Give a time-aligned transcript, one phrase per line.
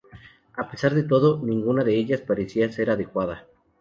[0.55, 3.45] A pesar de todo, ninguna de ellas parecía ser adecuada.